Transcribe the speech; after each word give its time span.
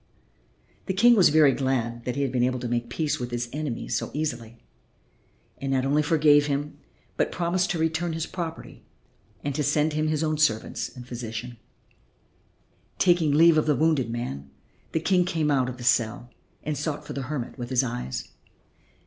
The 0.87 0.95
King 0.95 1.15
was 1.15 1.29
very 1.29 1.51
glad 1.51 2.05
that 2.05 2.15
he 2.15 2.23
had 2.23 2.31
been 2.31 2.41
able 2.41 2.59
to 2.61 2.67
make 2.67 2.89
peace 2.89 3.19
with 3.19 3.29
his 3.29 3.47
enemy 3.53 3.87
so 3.87 4.09
easily, 4.15 4.57
and 5.59 5.71
not 5.71 5.85
only 5.85 6.01
forgave 6.01 6.47
him 6.47 6.79
but 7.17 7.31
promised 7.31 7.69
to 7.69 7.77
return 7.77 8.13
his 8.13 8.25
property 8.25 8.83
and 9.43 9.53
to 9.53 9.61
send 9.61 9.93
him 9.93 10.07
his 10.07 10.23
own 10.23 10.39
servants 10.39 10.89
and 10.89 11.07
physician. 11.07 11.57
Taking 12.97 13.31
leave 13.31 13.59
of 13.59 13.67
the 13.67 13.75
wounded 13.75 14.09
man 14.09 14.49
the 14.91 14.99
King 14.99 15.23
came 15.23 15.51
out 15.51 15.69
of 15.69 15.77
the 15.77 15.83
cell 15.83 16.31
and 16.63 16.75
sought 16.75 17.05
for 17.05 17.13
the 17.13 17.21
hermit 17.29 17.59
with 17.59 17.69
his 17.69 17.83
eyes. 17.83 18.29